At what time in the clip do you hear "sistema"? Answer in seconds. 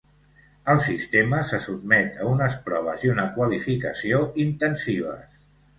0.85-1.41